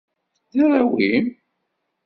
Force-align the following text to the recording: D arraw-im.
D 0.53 0.57
arraw-im. 0.63 1.27